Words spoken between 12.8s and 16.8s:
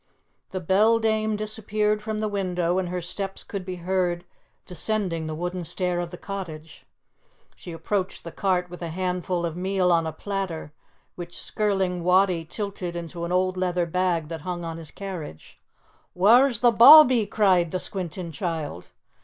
into an old leather bag that hung on his carriage. "Whaur's the